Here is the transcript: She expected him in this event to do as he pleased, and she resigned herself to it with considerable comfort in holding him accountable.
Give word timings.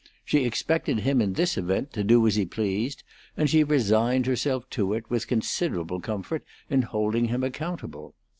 She 0.25 0.45
expected 0.45 1.01
him 1.01 1.21
in 1.21 1.33
this 1.33 1.59
event 1.59 1.93
to 1.93 2.03
do 2.03 2.25
as 2.25 2.35
he 2.35 2.47
pleased, 2.47 3.03
and 3.37 3.47
she 3.47 3.63
resigned 3.63 4.25
herself 4.25 4.67
to 4.71 4.93
it 4.93 5.07
with 5.11 5.27
considerable 5.27 5.99
comfort 5.99 6.43
in 6.71 6.81
holding 6.81 7.25
him 7.25 7.43
accountable. 7.43 8.15